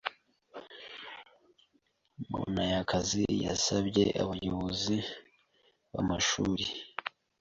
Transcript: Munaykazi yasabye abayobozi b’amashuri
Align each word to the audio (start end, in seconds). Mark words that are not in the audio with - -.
Munaykazi 2.29 3.23
yasabye 3.45 4.03
abayobozi 4.21 4.95
b’amashuri 5.93 6.65